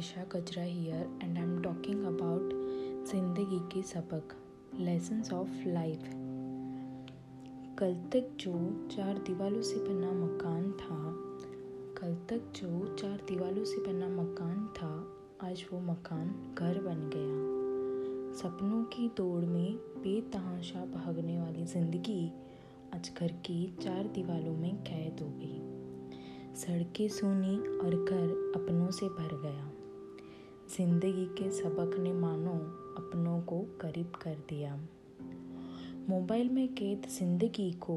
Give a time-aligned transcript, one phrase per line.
[0.00, 2.52] Kajra here and I'm talking about
[3.06, 4.32] ज़िंदगी के सबक
[4.80, 6.02] लेसन्स ऑफ़ लाइफ
[7.78, 8.52] कल तक जो
[8.92, 10.98] चार दीवारों से बना मकान था,
[11.98, 14.92] कल तक जो चार दीवारों से बना मकान था,
[15.48, 16.28] आज वो मकान
[16.58, 22.22] घर बन गया। सपनों की दौड़ में बेतहाशा भागने वाली ज़िंदगी
[22.94, 29.06] आज घर की चार दीवारों में कैद हो गई। सड़कें सुनी और घर अपनों से
[29.08, 29.59] भर गया।
[30.70, 32.52] ज़िंदगी के सबक ने मानो
[32.98, 34.76] अपनों को करीब कर दिया।
[36.08, 37.96] मोबाइल में कैद ज़िंदगी को,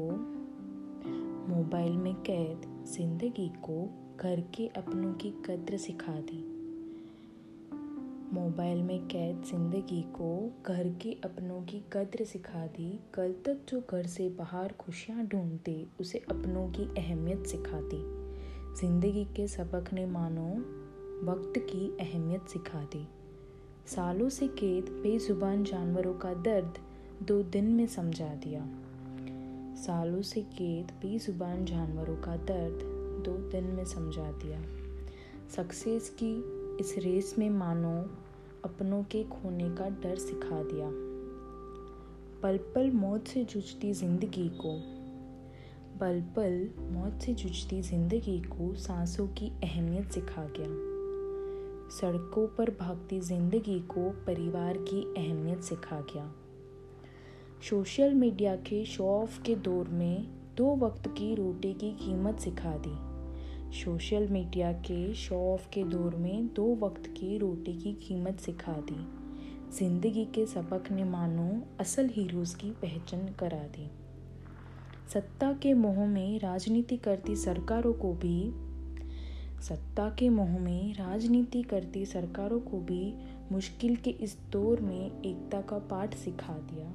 [1.54, 6.42] मोबाइल में कैद ज़िंदगी को घर के अपनों की कद्र सिखा दी।
[8.34, 13.82] मोबाइल में कैद ज़िंदगी को घर के अपनों की कद्र सिखा दी। कल तक जो
[13.90, 18.02] घर से बाहर खुशियाँ ढूंढते, उसे अपनों की अहमियत सिखाती
[18.80, 20.83] ज़िंदगी के सबक ने मानो
[21.24, 23.08] वक्त की अहमियत सिखा दी।
[23.86, 26.78] सालों से कैद बेजुबान जानवरों का दर्द
[27.22, 28.60] दो दिन में समझा दिया।
[29.74, 32.82] सालों से कैद बेजुबान जानवरों का दर्द
[33.24, 34.62] दो दिन में समझा दिया।
[35.56, 36.32] सक्सेस की
[36.80, 37.96] इस रेस में मानो,
[38.64, 40.90] अपनों के खोने का डर सिखा दिया।
[42.42, 44.80] पल पल मौत से जूझती ज़िंदगी को।
[46.00, 50.93] पल पल मौत से जूझती ज़िंदगी को सांसों की अहमियत सिखा गया।
[51.90, 56.34] सड़कों पर भागती ज़िंदगी को परिवार की अहमियत सिखा गया।
[57.70, 62.76] सोशल मीडिया के शो ऑफ़ के दौर में दो वक्त की रोटी की कीमत सिखा
[62.76, 63.14] दी।
[63.74, 68.72] सोशल मीडिया के शो ऑफ़ के दौर में दो वक्त की रोटी की कीमत सिखा
[68.72, 69.06] दी।
[69.76, 73.90] ज़िंदगी के सबक ने मानो असल हीरोज़ की पहचान करा दी।
[75.12, 78.50] सत्ता के मोह में राजनीति करती सरकारों को भी
[79.68, 83.14] सत्ता के मोह में राजनीति करती सरकारों को भी
[83.52, 86.94] मुश्किल के इस दौर में एकता का पाठ सिखा दिया।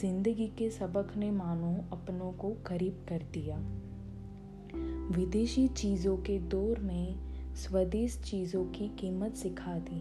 [0.00, 3.56] ज़िंदगी के सबक ने मानो अपनों को करीब कर दिया।
[5.16, 7.14] विदेशी चीज़ों के दौर में
[7.54, 10.00] स्वदेश चीज़ों की कीमत सिखा दी।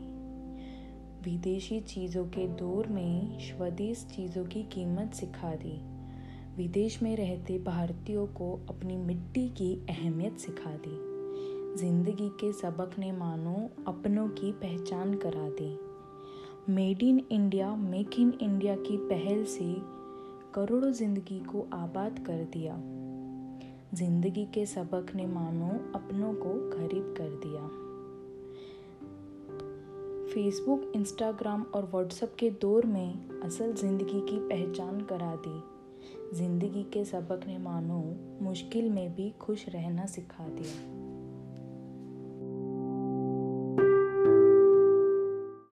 [1.31, 5.79] विदेशी चीज़ों के दौर में स्वदेश चीज़ों की कीमत सिखा दी।
[6.57, 11.08] विदेश में रहते भारतीयों को अपनी मिट्टी की अहमियत सिखा दी।
[11.77, 15.79] ज़िंदगी के सबक ने मानो अपनों की पहचान करा दी।
[16.69, 19.75] Made in India, make in India की पहल से
[20.53, 22.75] करोड़ों ज़िंदगी को आबाद कर दिया।
[23.93, 27.67] ज़िंदगी के सबक ने मानो अपनों को करीब कर दिया।
[30.33, 37.05] फेसबुक, इंस्टाग्राम और व्हाट्सएप के दौर में असल ज़िंदगी की पहचान करा दी। ज़िंदगी के
[37.05, 38.01] सबक ने मानो
[38.41, 41.08] मुश्किल में भी खुश रहना सिखा दिया।